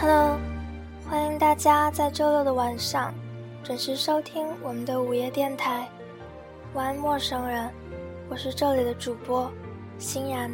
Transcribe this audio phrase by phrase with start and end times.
[0.00, 0.36] Hello，
[1.08, 3.14] 欢迎大家在周六的晚上
[3.62, 5.88] 准时收听我们的午夜电台。
[6.74, 7.70] 晚安，陌生人，
[8.28, 9.48] 我是这里的主播
[9.96, 10.50] 欣然。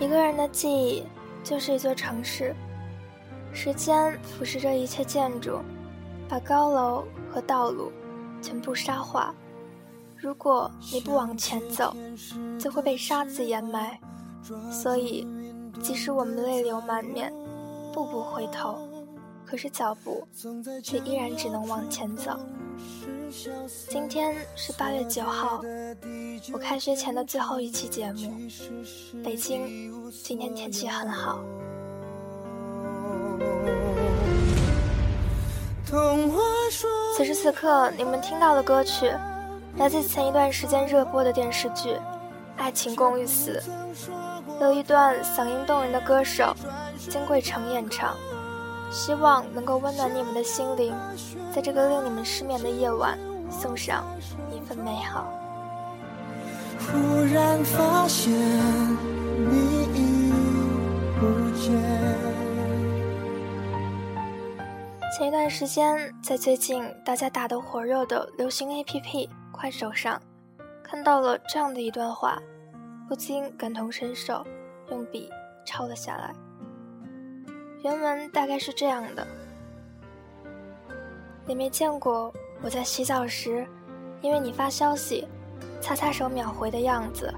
[0.00, 1.04] 一个人的记忆
[1.44, 2.56] 就是一座城市，
[3.52, 5.60] 时间腐蚀着一切建筑，
[6.28, 7.92] 把高楼和道路
[8.40, 9.34] 全部沙化。
[10.18, 11.94] 如果你不往前走，
[12.58, 13.98] 就会被沙子掩埋。
[14.70, 15.26] 所以，
[15.82, 17.32] 即使我们泪流满面，
[17.92, 18.78] 步步回头，
[19.44, 20.26] 可是脚步
[20.82, 22.38] 却依然只能往前走。
[23.88, 25.60] 今天是八月九号，
[26.52, 28.32] 我开学前的最后一期节目。
[29.22, 31.40] 北京今天天气很好。
[37.16, 39.12] 此时此刻，你们听到的歌曲。
[39.78, 41.90] 来自前一段时间热播的电视剧
[42.56, 43.62] 《爱情公寓四》，
[44.60, 46.56] 有一段嗓音动人的歌手
[46.96, 48.14] 金贵成演唱，
[48.90, 50.94] 希望能够温暖你们的心灵，
[51.54, 53.18] 在这个令你们失眠的夜晚
[53.50, 54.02] 送上
[54.50, 55.26] 一份美好。
[56.80, 60.32] 忽然发现你已
[61.20, 61.70] 不见。
[65.18, 69.28] 前一段时间，在最近大家打得火热的流行 APP。
[69.58, 70.20] 快手上
[70.84, 72.38] 看到了这样的一段话，
[73.08, 74.46] 不禁感同身受，
[74.90, 75.30] 用笔
[75.64, 76.34] 抄了下来。
[77.82, 79.26] 原文大概是这样的：
[81.46, 83.66] 你没见过我在洗澡时，
[84.20, 85.26] 因为你发消息，
[85.80, 87.32] 擦擦手秒回的样子；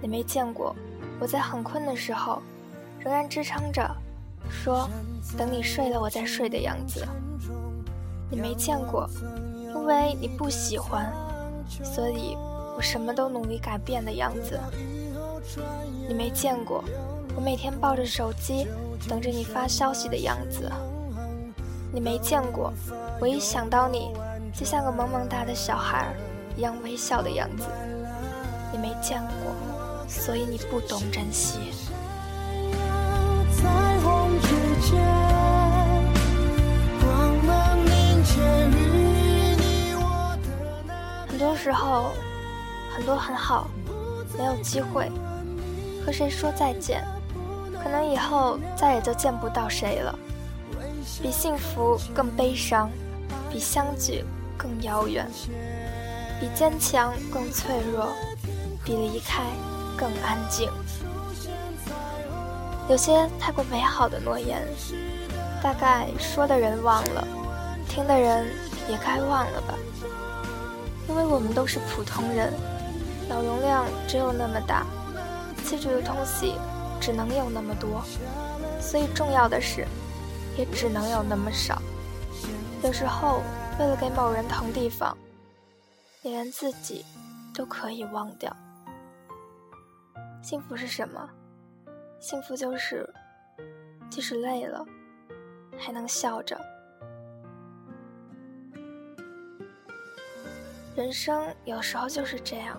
[0.00, 0.74] 你没见过
[1.20, 2.40] 我在很困的时候，
[2.98, 3.88] 仍然支撑着，
[4.48, 4.88] 说
[5.36, 7.04] 等你睡了我再睡的样子；
[8.30, 9.06] 你没见过。
[9.82, 11.12] 因为你不喜欢，
[11.82, 12.36] 所以
[12.76, 14.56] 我什么都努力改变的样子。
[16.06, 16.84] 你没见过
[17.34, 18.68] 我每天抱着手机
[19.08, 20.70] 等着你发消息的样子。
[21.92, 22.72] 你没见过
[23.20, 24.12] 我一想到你
[24.54, 26.14] 就像个萌萌哒的小孩
[26.56, 27.64] 一样微笑的样子。
[28.70, 31.58] 你没见过，所以你不懂珍惜。
[41.42, 42.12] 很多时候
[42.94, 43.66] 很多很好，
[44.38, 45.10] 没有机会
[46.06, 47.04] 和谁说再见，
[47.82, 50.16] 可能以后再也就见不到谁了。
[51.20, 52.88] 比幸福更悲伤，
[53.50, 54.24] 比相聚
[54.56, 55.28] 更遥远，
[56.40, 58.06] 比坚强更脆弱，
[58.84, 59.42] 比离开
[59.96, 60.70] 更安静。
[62.88, 64.62] 有些太过美好的诺言，
[65.60, 67.26] 大概说的人忘了，
[67.88, 68.46] 听的人
[68.88, 69.74] 也该忘了吧。
[71.12, 72.50] 因为我们都是普通人，
[73.28, 74.86] 脑容量只有那么大，
[75.62, 76.54] 记住的东西
[76.98, 78.02] 只能有那么多，
[78.80, 79.86] 所以重要的事
[80.56, 81.82] 也只能有那么少。
[82.82, 83.42] 有时候，
[83.78, 85.14] 为了给某人腾地方，
[86.22, 87.04] 你连自己
[87.54, 88.50] 都可以忘掉。
[90.42, 91.28] 幸福是什么？
[92.20, 93.06] 幸福就是，
[94.08, 94.82] 即使累了，
[95.78, 96.58] 还能笑着。
[100.94, 102.78] 人生有时候就是这样，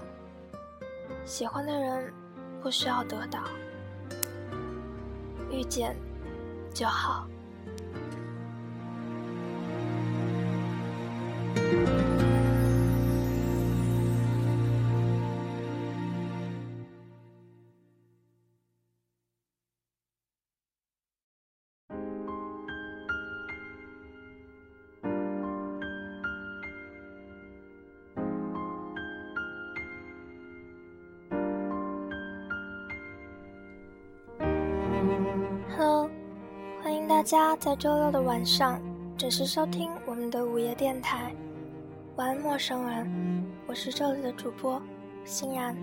[1.26, 2.14] 喜欢的人
[2.62, 3.42] 不需要得到，
[5.52, 5.96] 遇见
[6.74, 7.28] 就好。
[37.08, 38.82] 大家在周六的晚上
[39.18, 41.34] 准时收听我们的午夜电台。
[42.16, 44.82] 晚安，陌生人，我是这里的主播
[45.26, 45.76] 欣然。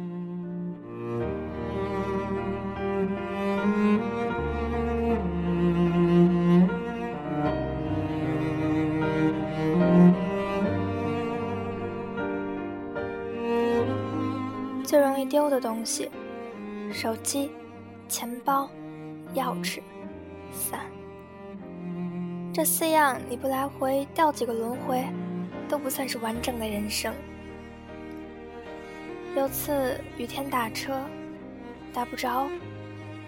[14.84, 16.10] 最容易丢的东西：
[16.92, 17.50] 手机、
[18.08, 18.68] 钱包、
[19.34, 19.80] 钥匙、
[20.52, 20.80] 伞。
[22.60, 25.02] 这四样你不来回掉几个轮回，
[25.66, 27.14] 都不算是完整的人生。
[29.34, 31.00] 有次雨天打车，
[31.90, 32.50] 打不着，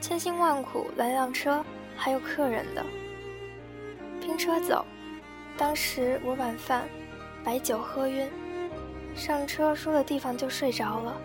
[0.03, 1.65] 千辛万苦拦辆车，
[1.97, 2.85] 还有客人的，
[4.21, 4.85] 拼车走。
[5.57, 6.87] 当时我晚饭，
[7.43, 8.29] 白酒喝晕，
[9.15, 11.17] 上车说了地方就睡着了。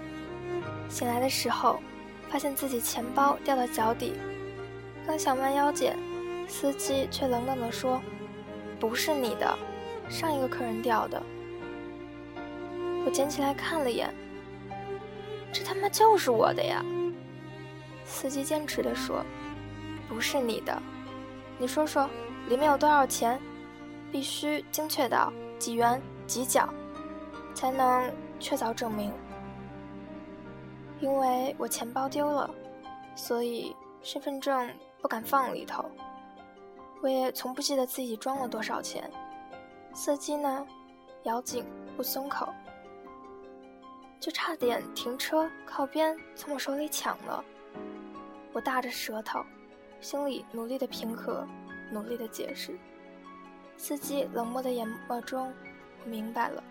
[0.87, 1.81] 醒来的时候，
[2.29, 4.13] 发现自己钱包掉到脚底，
[5.05, 5.97] 刚想弯腰捡，
[6.47, 8.01] 司机却冷冷地说
[8.79, 9.57] ：“不是你的，
[10.09, 11.21] 上一个客人掉的。”
[13.05, 14.13] 我捡起来看了眼，
[15.53, 16.83] 这他妈就是我的呀！
[18.05, 19.23] 司机坚持地说
[20.09, 20.81] ：“不是你的，
[21.57, 22.09] 你说说
[22.47, 23.39] 里面有多少钱？
[24.09, 26.67] 必须精确到几元几角，
[27.53, 28.09] 才能
[28.39, 29.11] 确凿证明。”
[30.99, 32.49] 因为我钱包丢了，
[33.15, 34.69] 所以身份证
[35.01, 35.85] 不敢放里头。
[37.01, 39.09] 我也从不记得自己装了多少钱。
[39.93, 40.65] 司机呢，
[41.23, 41.65] 咬紧
[41.95, 42.53] 不松口，
[44.19, 47.43] 就差点停车靠边从我手里抢了。
[48.53, 49.43] 我大着舌头，
[50.01, 51.47] 心里努力的平和，
[51.91, 52.77] 努力的解释。
[53.75, 55.53] 司机冷漠的眼眸中，
[56.03, 56.63] 我明白了，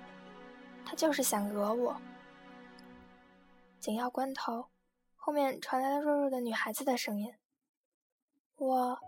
[0.85, 1.97] 他就是想讹我。
[3.79, 4.67] 紧要关头，
[5.15, 7.33] 后面传来了弱弱的女孩子的声音
[8.59, 8.99] ：“我，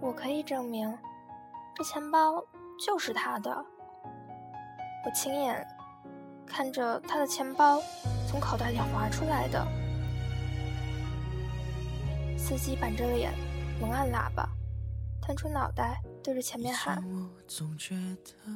[0.00, 0.96] 我可以证明，
[1.74, 2.42] 这钱包
[2.78, 3.50] 就是他的。
[5.04, 5.66] 我亲眼
[6.46, 7.80] 看着他的钱包
[8.28, 9.66] 从口袋里滑出来的。”
[12.36, 13.32] 司机板着脸，
[13.80, 14.48] 猛按喇叭，
[15.20, 17.02] 探出脑袋对着前面喊：“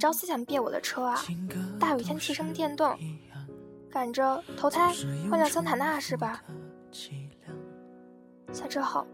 [0.01, 1.21] 找死想别我的车啊！
[1.81, 2.97] 大雨天骑什么电动？”
[3.91, 4.91] 赶着投胎
[5.29, 6.43] 换辆桑塔纳是吧？
[8.53, 9.07] 下车后，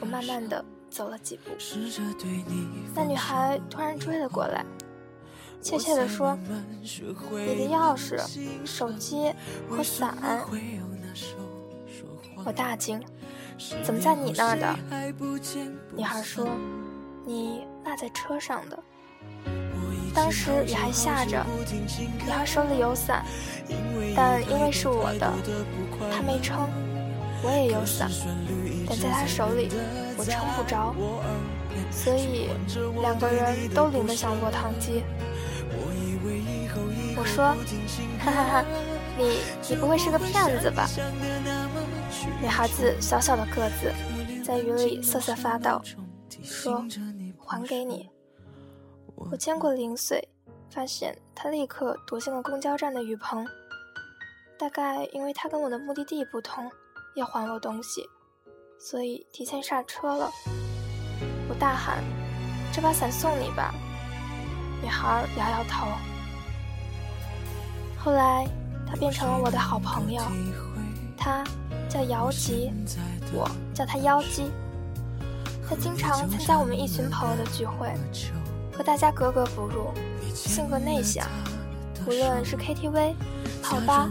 [0.00, 1.50] 我慢慢的走了几步，
[2.94, 4.64] 那女孩突然追了过来，
[5.60, 6.36] 怯怯的说
[6.82, 8.18] ：“你的钥匙、
[8.64, 9.32] 手机
[9.68, 10.16] 和伞。”
[12.44, 12.98] 我大惊
[13.84, 14.74] ：“怎么在你那儿的？”
[15.94, 16.48] 女孩说
[17.26, 18.82] ：“你落在车上的。”
[20.12, 21.44] 当时雨还下着，
[22.24, 23.24] 女孩手里有伞，
[24.16, 25.32] 但因为是我的，
[26.10, 26.68] 她没撑。
[27.42, 28.10] 我也有伞，
[28.86, 29.68] 但在他手里，
[30.16, 30.94] 我撑不着，
[31.90, 32.50] 所以
[33.00, 35.02] 两个人都淋得像落汤鸡。
[37.16, 37.54] 我说
[38.20, 38.64] ：“哈哈哈，
[39.18, 40.88] 你你不会是个骗子吧？”
[42.40, 43.92] 女孩子小小的个子，
[44.44, 45.80] 在雨里瑟瑟发抖，
[46.42, 46.84] 说
[47.44, 48.08] ：“还给你。”
[49.16, 50.26] 我见过零碎，
[50.70, 53.46] 发现他立刻躲进了公交站的雨棚。
[54.58, 56.70] 大概因为他跟我的目的地不同，
[57.14, 58.08] 要还我东西，
[58.78, 60.30] 所以提前下车了。
[61.48, 62.02] 我大喊
[62.72, 63.74] ：“这把伞送你吧。”
[64.80, 65.86] 女孩摇摇头。
[67.98, 68.46] 后来，
[68.88, 70.22] 他变成了我的好朋友，
[71.16, 71.44] 他
[71.88, 72.72] 叫姚吉，
[73.32, 74.50] 我叫他妖姬。
[75.68, 77.92] 他经常参加我们一群朋友的聚会。
[78.72, 79.92] 和大家格格不入，
[80.34, 81.26] 性格内向，
[82.06, 83.14] 无论是 KTV、
[83.62, 84.08] 泡吧，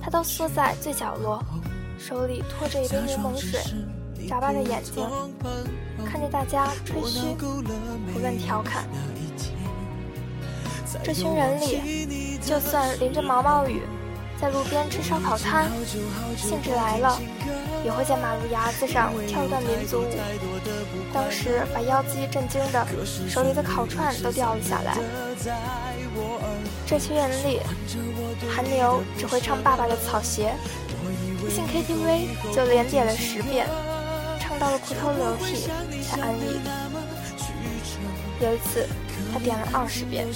[0.00, 1.44] 他都缩在最角落，
[2.00, 3.60] 手里托着一杯柠檬水，
[4.26, 5.06] 眨巴着眼睛，
[6.06, 8.86] 看着大家吹嘘，胡乱调侃。
[11.04, 13.82] 这群人里，就算淋着毛毛雨。
[14.40, 15.70] 在路边吃烧烤摊，
[16.34, 17.20] 兴致来了，
[17.84, 20.08] 也会在马路牙子上跳段民族舞。
[21.12, 22.86] 当时把妖姬震惊的，
[23.28, 24.96] 手里的烤串都掉了下来。
[26.86, 27.60] 这群人里，
[28.48, 30.54] 韩牛只会唱爸爸的草鞋，
[31.46, 33.66] 一进 KTV 就连点了十遍，
[34.38, 35.68] 唱到了裤头流涕
[36.02, 36.60] 才安逸。
[38.40, 38.88] 有一次，
[39.32, 40.26] 他点了二十遍，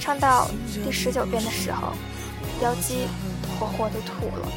[0.00, 0.48] 唱到
[0.84, 1.92] 第十九遍的时候。
[2.60, 3.06] 妖姬
[3.58, 4.48] 活活的吐了。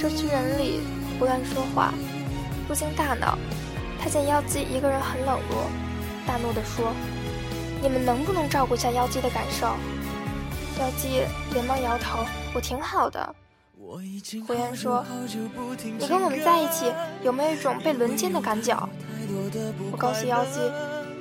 [0.00, 0.80] 这群人里
[1.16, 1.94] 胡乱说话，
[2.66, 3.38] 不经大脑。
[4.00, 5.70] 他见妖姬一个人很冷落，
[6.26, 6.92] 大怒地说
[7.80, 9.66] ：“你们能不能照顾下妖姬的感受？”
[10.80, 13.34] 妖姬连忙摇头：“我挺好的。”
[13.78, 15.04] 胡言说
[15.98, 16.90] ：“你跟我们在一起，
[17.22, 18.74] 有没有一种被轮奸的感觉？”
[19.92, 20.60] 我告诉妖姬：“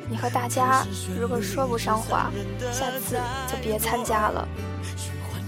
[0.10, 0.86] 你和大家
[1.20, 2.32] 如果说不上话，
[2.72, 3.18] 下次
[3.52, 4.48] 就别参加了。”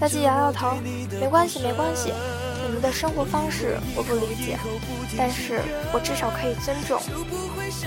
[0.01, 0.75] 妖姬摇摇头，
[1.19, 2.11] 没关系，没关系。
[2.67, 4.57] 你们的生活方式我不理解，
[5.17, 5.61] 但是
[5.93, 6.99] 我至少可以尊重。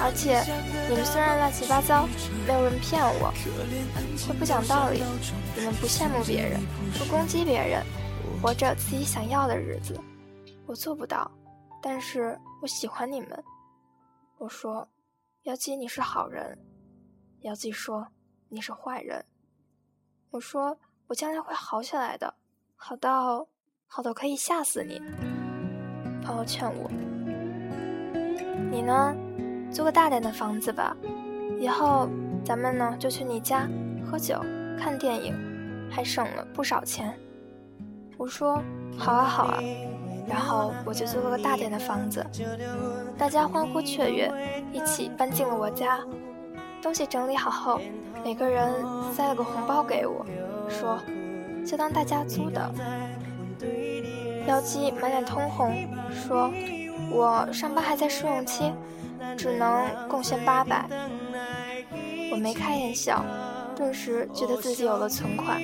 [0.00, 0.42] 而且，
[0.88, 2.08] 你们虽然乱七八糟，
[2.46, 3.30] 没有人骗我，
[4.26, 5.02] 会不讲道理，
[5.54, 6.58] 你们不羡慕别人，
[6.98, 7.84] 不攻击别人，
[8.40, 9.98] 活着自己想要的日子，
[10.66, 11.30] 我做不到。
[11.82, 13.44] 但是我喜欢你们。
[14.38, 14.88] 我说，
[15.42, 16.58] 姚姬你是好人。
[17.40, 18.06] 姚姬说
[18.48, 19.24] 你是坏人。
[20.30, 20.78] 我说。
[21.06, 22.32] 我将来会好起来的，
[22.76, 23.44] 好到
[23.88, 25.02] 好到可以吓死你。
[26.22, 26.88] 朋友劝我，
[28.70, 29.12] 你呢，
[29.72, 30.96] 租个大点的房子吧，
[31.58, 32.08] 以后
[32.44, 33.68] 咱们呢就去你家
[34.06, 34.40] 喝酒、
[34.78, 35.34] 看电影，
[35.90, 37.18] 还省了不少钱。
[38.20, 38.62] 我说
[38.98, 39.58] 好啊好啊，
[40.28, 42.22] 然后我就租了个大点的房子，
[43.16, 44.30] 大家欢呼雀跃，
[44.74, 45.98] 一起搬进了我家。
[46.82, 47.80] 东西整理好后，
[48.22, 48.74] 每个人
[49.14, 50.26] 塞了个红包给我，
[50.68, 50.98] 说
[51.64, 52.70] 就当大家租的。
[54.46, 55.74] 妖姬满脸通红，
[56.10, 56.50] 说
[57.10, 58.70] 我上班还在试用期，
[59.34, 60.84] 只能贡献八百。
[62.30, 63.24] 我眉开眼笑，
[63.74, 65.58] 顿时觉得自己有了存款。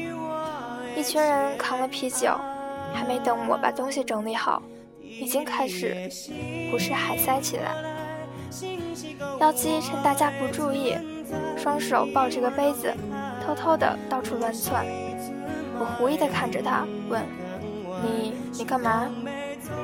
[0.96, 2.34] 一群人扛了啤酒，
[2.94, 4.62] 还没等我把东西整理好，
[5.02, 6.10] 已经开始
[6.70, 7.74] 不是海塞起来。
[9.38, 10.96] 妖姬趁大家不注意，
[11.58, 12.94] 双手抱着个杯子，
[13.44, 14.86] 偷偷的到处乱窜。
[15.78, 17.22] 我狐疑的看着他，问
[18.02, 19.06] ：“你你干嘛？”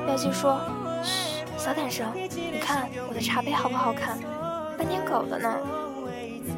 [0.09, 0.59] 妖姬说
[1.05, 2.07] ：“嘘，小点声。
[2.15, 4.17] 你看我的茶杯好不好看？
[4.75, 5.55] 斑点狗的呢。”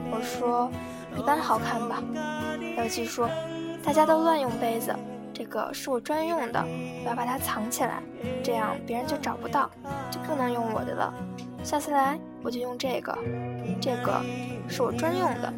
[0.10, 0.72] 我说
[1.20, 2.02] ：“一般好看吧。”
[2.78, 3.30] 妖姬说
[3.86, 4.94] ：“大家都乱用杯子，
[5.32, 6.66] 这个是我专用的，
[7.04, 8.02] 我要把它藏起来，
[8.44, 9.70] 这样别人就找不到，
[10.10, 11.14] 就不能用我的了。
[11.64, 13.16] 下次来我就用这个，
[13.80, 14.22] 这个
[14.68, 15.54] 是我专用的。”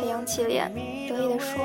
[0.00, 0.72] 他扬起脸，
[1.08, 1.56] 得意地说：“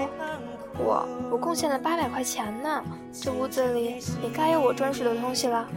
[0.77, 5.67] 我我贡献了八百块钱呢，这屋子里也该有我专属的东西了。”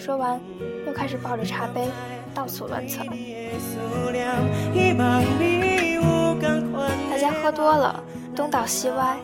[0.00, 0.40] 说完，
[0.86, 1.88] 又开始抱着茶杯
[2.34, 3.06] 到处乱窜。
[7.10, 8.02] 大家喝多了，
[8.34, 9.16] 东倒西歪，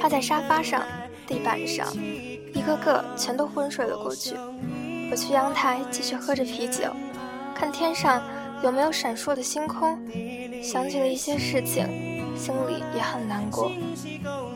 [0.00, 0.82] 趴在沙发上、
[1.26, 1.86] 地板上，
[2.54, 4.34] 一个个全都昏睡了过去。
[5.10, 6.84] 我去阳台继续喝着啤酒，
[7.54, 8.22] 看天上
[8.62, 9.98] 有没有闪烁的星空，
[10.62, 11.86] 想起了一些事情，
[12.36, 13.72] 心里也很难过。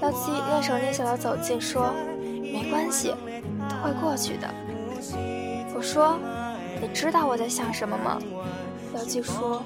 [0.00, 1.92] 妖姬蹑手蹑脚地走近，说
[2.40, 3.14] ：“没关系，
[3.68, 4.48] 都会过去的。”
[5.74, 6.18] 我说
[6.80, 8.20] ：“你知道我在想什么吗？”
[8.94, 9.62] 妖姬说：“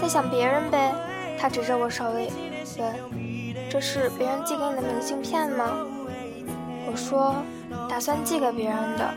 [0.00, 0.94] 在想别人呗。”
[1.36, 2.30] 他指着我手里
[2.78, 2.94] 问
[3.74, 5.64] ：“这是别人寄给你的明信片吗？”
[6.86, 7.34] 我说
[7.90, 9.14] ：“打算寄给别人的，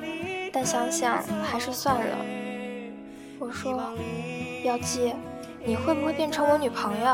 [0.52, 2.18] 但想想还是算了。”
[3.38, 3.80] 我说
[4.66, 5.14] ：“妖姬，
[5.64, 7.06] 你会不会变成我女朋友？”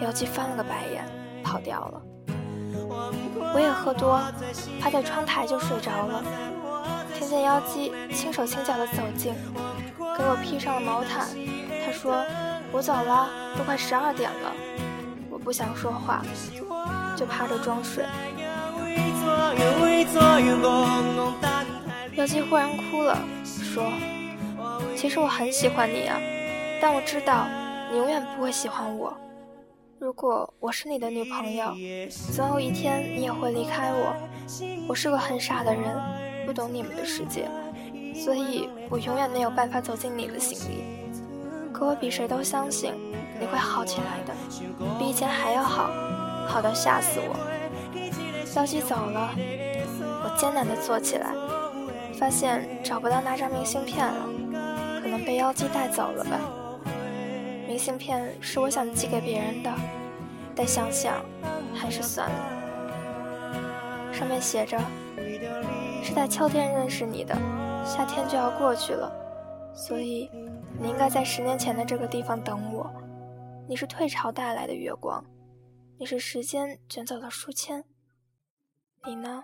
[0.00, 1.04] 妖姬翻了个白眼，
[1.42, 2.00] 跑掉了。
[3.52, 4.20] 我也喝多，
[4.80, 6.22] 趴在窗台就睡着了。
[7.18, 9.34] 听见妖姬轻手轻脚地走近。
[9.98, 11.26] 给我披上了毛毯，
[11.84, 12.14] 他说
[12.70, 14.52] ：“我走了，都快十二点了。”
[15.44, 16.24] 不想说话，
[17.16, 18.04] 就趴着装睡。
[22.14, 23.90] 妖姬忽然哭了，说
[24.96, 26.18] ：“其实我很喜欢你啊，
[26.80, 27.46] 但我知道
[27.90, 29.12] 你永远不会喜欢我。
[29.98, 31.74] 如果我是你的女朋友，
[32.34, 34.14] 总有一天你也会离开我。
[34.88, 35.96] 我是个很傻的人，
[36.46, 37.48] 不懂你们的世界。”
[38.14, 40.84] 所以我永远没有办法走进你的心里，
[41.82, 42.94] 可我比谁都相信
[43.40, 44.32] 你会好起来的，
[45.00, 45.90] 比以前还要好，
[46.46, 47.34] 好到吓死我。
[48.54, 49.30] 妖姬走了，
[50.22, 51.34] 我艰难地坐起来，
[52.16, 54.28] 发现找不到那张明信片了，
[55.02, 56.38] 可能被妖姬带走了吧。
[57.66, 59.70] 明信片是我想寄给别人的，
[60.54, 61.14] 但想想
[61.74, 62.36] 还是算了。
[64.12, 64.78] 上面写着
[66.04, 67.36] ：“是在秋天认识你的。”
[67.84, 69.12] 夏天就要过去了，
[69.74, 70.30] 所以
[70.78, 72.92] 你应该在十年前的这个地方等我。
[73.68, 75.24] 你是退潮带来的月光，
[75.98, 77.84] 你是时间卷走的书签。
[79.06, 79.42] 你呢？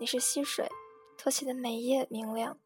[0.00, 0.68] 你是溪水
[1.18, 2.56] 托起的每一页明亮。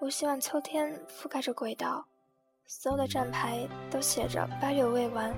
[0.00, 2.06] 我希望秋天覆盖着轨道，
[2.66, 5.34] 所有的站牌都写着八月未完。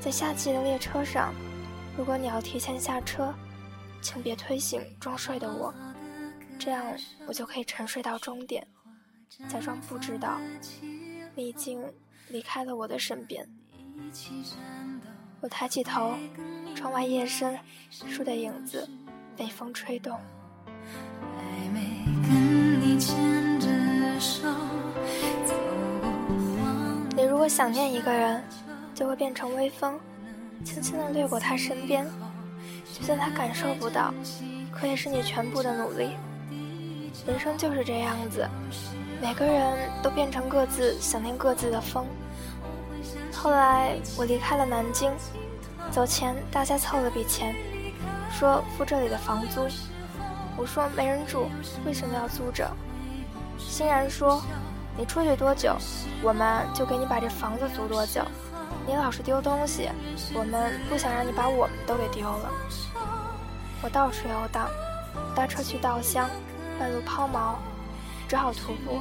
[0.00, 1.32] 在夏季的列车上，
[1.96, 3.34] 如果你要提前下车，
[4.02, 5.72] 请别推醒装睡的我。
[6.58, 6.84] 这样，
[7.26, 8.66] 我就可以沉睡到终点，
[9.48, 10.38] 假装不知道
[11.34, 11.80] 你已经
[12.28, 13.48] 离开了我的身边。
[15.40, 16.14] 我抬起头，
[16.74, 17.56] 窗外夜深，
[17.90, 18.88] 树的影子
[19.36, 20.18] 被风吹动。
[27.16, 28.42] 你如果想念一个人，
[28.94, 29.98] 就会变成微风，
[30.64, 32.04] 轻轻地掠过他身边，
[32.92, 34.12] 就算他感受不到，
[34.72, 36.10] 可也是你全部的努力。
[37.26, 38.48] 人生就是这样子，
[39.20, 42.06] 每个人都变成各自想念各自的风。
[43.32, 45.12] 后来我离开了南京，
[45.90, 47.54] 走前大家凑了笔钱，
[48.30, 49.66] 说付这里的房租。
[50.56, 51.48] 我说没人住，
[51.86, 52.68] 为什么要租着？
[53.58, 54.42] 欣然说，
[54.96, 55.76] 你出去多久，
[56.22, 58.22] 我们就给你把这房子租多久。
[58.86, 59.88] 你老是丢东西，
[60.34, 62.50] 我们不想让你把我们都给丢了。
[63.82, 64.68] 我到处游荡，
[65.34, 66.28] 搭车去稻香。
[66.78, 67.56] 半路抛锚，
[68.28, 69.00] 只好徒步，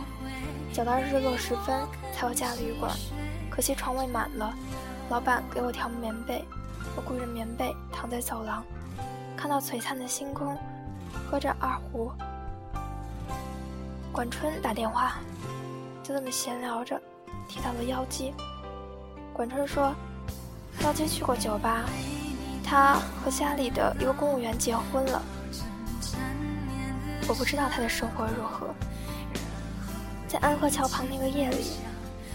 [0.74, 1.80] 走到日落时分
[2.14, 2.92] 才有家旅馆。
[3.50, 4.54] 可惜床位满了，
[5.10, 6.44] 老板给我条棉被，
[6.96, 8.64] 我裹着棉被躺在走廊，
[9.36, 10.58] 看到璀璨的星空，
[11.30, 12.12] 喝着二胡。
[14.12, 15.18] 管春打电话，
[16.04, 17.00] 就这么闲聊着，
[17.48, 18.34] 提到了妖姬。
[19.34, 19.94] 管春说，
[20.82, 21.84] 妖姬去过酒吧，
[22.64, 25.22] 他和家里的一个公务员结婚了。
[27.28, 28.74] 我不知道他的生活如何。
[30.28, 31.74] 在安河桥旁那个夜里，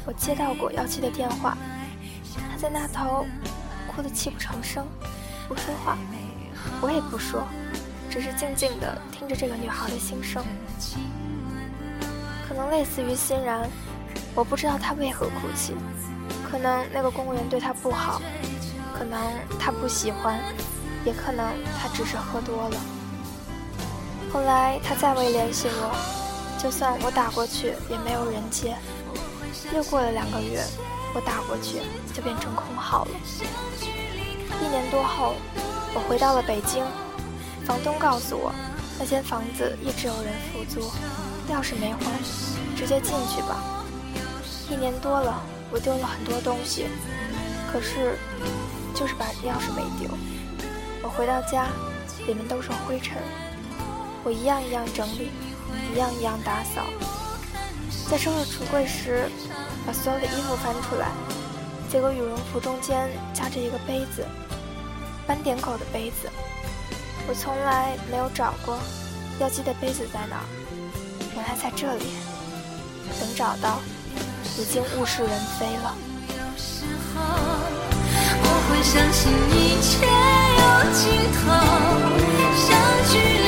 [0.07, 1.57] 我接到过妖姬的电话，
[2.51, 3.27] 他在那头
[3.87, 4.87] 哭得泣不成声，
[5.49, 5.97] 不说话，
[6.81, 7.47] 我也不说，
[8.11, 10.45] 只是静静地听着这个女孩的心声。
[12.47, 13.69] 可能类似于欣然，
[14.35, 15.75] 我不知道她为何哭泣，
[16.51, 18.21] 可能那个公务员对她不好，
[18.95, 19.19] 可能
[19.59, 20.39] 她不喜欢，
[21.05, 21.47] 也可能
[21.79, 22.77] 她只是喝多了。
[24.33, 25.93] 后来他再未联系我，
[26.59, 28.75] 就算我打过去也没有人接。
[29.75, 30.65] 又过了两个月，
[31.15, 31.83] 我打过去
[32.15, 33.11] 就变成空号了。
[34.63, 35.35] 一年多后，
[35.95, 36.83] 我回到了北京，
[37.67, 38.51] 房东告诉我，
[38.99, 40.81] 那间房子一直有人付租，
[41.53, 42.01] 钥匙没换，
[42.75, 43.85] 直接进去吧。
[44.71, 46.87] 一年多了，我丢了很多东西，
[47.71, 48.17] 可是
[48.95, 50.09] 就是把钥匙没丢。
[51.03, 51.67] 我回到家，
[52.27, 53.19] 里面都是灰尘。
[54.25, 55.31] 我一样一样整理，
[55.93, 56.87] 一样一样打扫。
[58.09, 59.29] 在收拾橱柜时，
[59.87, 61.09] 把所有的衣服翻出来，
[61.91, 64.27] 结果羽绒服中间夹着一个杯子，
[65.27, 66.31] 斑点狗的杯子。
[67.29, 68.79] 我从来没有找过
[69.39, 70.45] 要记得杯子在哪，
[71.35, 72.05] 原来在这里。
[73.21, 73.81] 等找到，
[74.59, 75.95] 已经物是人非了。
[78.45, 80.07] 我会相信一切
[80.59, 80.63] 有
[80.93, 81.03] 尽
[81.33, 81.45] 头，
[82.57, 82.69] 相
[83.13, 83.42] 聚。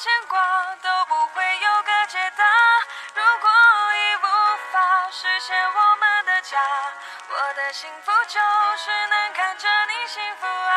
[0.00, 0.40] 牵挂
[0.76, 2.42] 都不会有个解答。
[3.12, 3.50] 如果
[3.92, 4.24] 已无
[4.72, 6.56] 法实现我们的家，
[7.28, 8.40] 我的幸福就
[8.78, 10.72] 是能看着你幸福啊！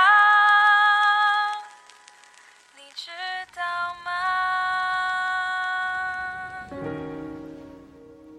[2.75, 3.11] 你知
[3.55, 3.63] 道
[4.03, 4.11] 吗？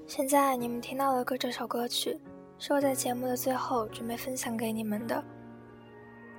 [0.06, 2.20] 现在你们听到的歌，这首歌曲
[2.58, 5.24] 是我在节目的最后准备分享给你们的。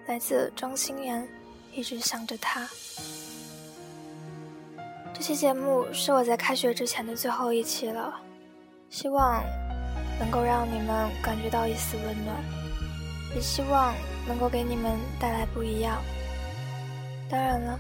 [0.06, 1.28] 来自庄心妍，
[1.72, 2.70] 一直想着他。
[5.28, 8.14] 这期节目是我在开学之前的最后一期了，
[8.92, 9.44] 希望
[10.20, 12.36] 能够让你们感觉到一丝温暖，
[13.34, 13.96] 也希望
[14.28, 16.00] 能够给你们带来不一样。
[17.28, 17.80] 当然了，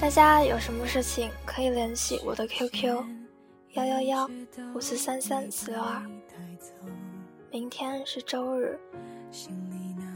[0.00, 3.02] 大家有什么事情可以联系我的 QQ：
[3.72, 4.30] 幺幺幺
[4.76, 6.00] 五四三三四六二。
[7.50, 8.78] 明天是周日。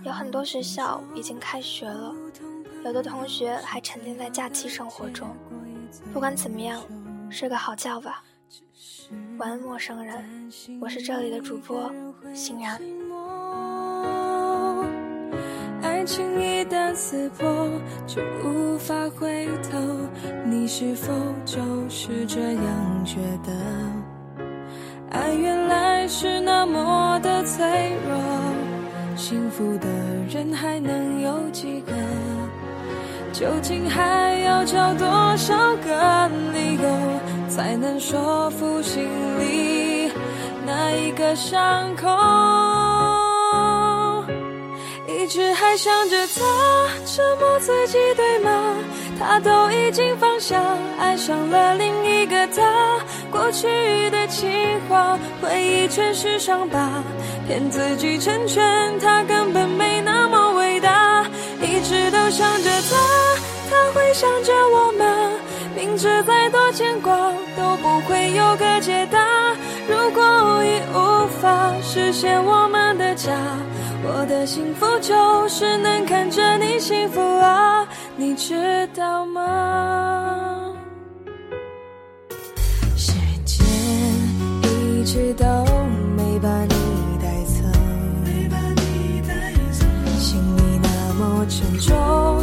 [0.05, 2.15] 有很多学校已经开学了，
[2.85, 5.37] 有的同学还沉浸在假期生活中。
[6.13, 6.83] 不管怎么样，
[7.31, 8.23] 睡个好觉吧，
[9.39, 10.25] 晚安，陌生人。
[10.81, 11.93] 我是这里的主播
[12.35, 12.81] 欣然。
[15.83, 17.69] 爱情一旦撕破，
[18.07, 19.79] 就无法回头。
[20.45, 21.13] 你是否
[21.45, 23.53] 就是这样觉得？
[25.11, 28.19] 爱原来是那么的脆弱。
[29.15, 29.89] 幸福的
[30.29, 31.93] 人还能有几个？
[33.33, 36.83] 究竟还要找多少个理由，
[37.49, 39.03] 才能说服心
[39.41, 40.13] 里
[40.67, 42.07] 那一个伤口？
[45.09, 46.43] 一直还想着他，
[47.07, 48.51] 折磨自己对吗？
[49.19, 50.61] 他都已经放下，
[50.99, 52.63] 爱上了另一个他。
[53.31, 54.51] 过去的情
[54.89, 57.03] 话，回忆全是伤疤，
[57.47, 58.63] 骗自己成全
[59.01, 61.25] 他，根本没那么伟大。
[61.61, 62.97] 一直都想着他，
[64.23, 65.05] 想着我吗？
[65.75, 67.13] 明明知再多牵挂
[67.57, 69.19] 都不会有个解答。
[69.89, 73.33] 如果已无法实现我们的家，
[74.05, 77.85] 我的幸福就是能看着你幸福啊，
[78.17, 80.73] 你知道吗？
[82.97, 83.13] 时
[83.45, 83.67] 间
[84.63, 85.45] 一直都
[86.17, 87.61] 没把你带走，
[90.21, 92.42] 心里那么沉重，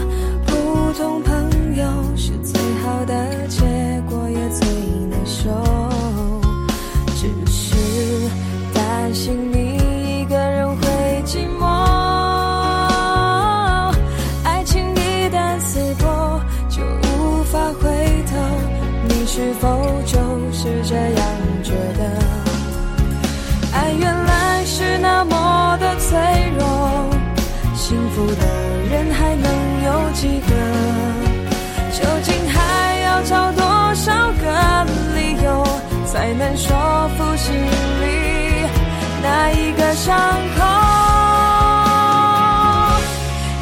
[28.10, 28.43] 福的
[28.89, 30.50] 人还能有几个？
[31.91, 33.63] 究竟还要找多
[33.95, 35.63] 少个理由，
[36.06, 38.67] 才能说服心里
[39.22, 40.15] 那一个伤
[40.58, 40.65] 口？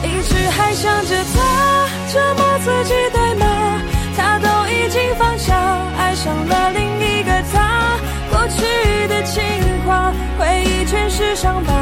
[0.04, 1.36] 一直还想着他，
[2.14, 3.46] 折磨自己对吗？
[4.16, 5.56] 他都已经放下，
[5.98, 7.98] 爱上了另一个他。
[8.30, 9.44] 过去的情
[9.86, 11.74] 话，回忆全是伤疤，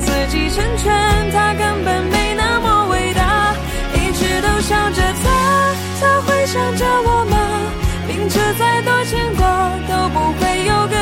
[0.00, 3.54] 自己成全，他根本没那么伟大。
[3.94, 7.36] 一直都想着他，他会想着我吗？
[8.06, 9.42] 明知再多牵挂
[9.88, 10.96] 都不会有个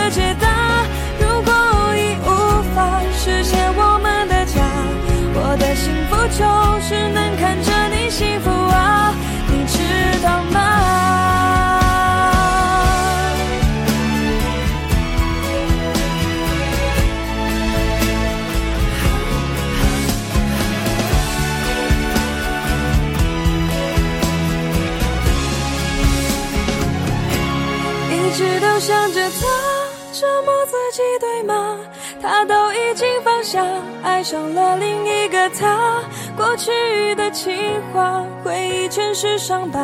[34.30, 36.04] 上了另一个他。
[36.36, 36.70] 过去
[37.16, 37.52] 的情
[37.92, 39.80] 话，回忆全是伤疤，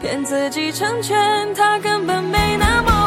[0.00, 3.01] 骗自己成全，他根本没那么